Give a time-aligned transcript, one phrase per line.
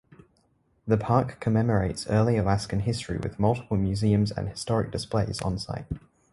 [0.87, 5.85] The park commemorates early Alaskan history with multiple museums and historic displays on site.